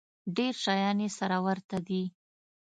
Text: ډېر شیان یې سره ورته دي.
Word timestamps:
ډېر 0.35 0.53
شیان 0.63 0.97
یې 1.03 1.09
سره 1.19 1.37
ورته 1.45 1.77
دي. 1.87 2.03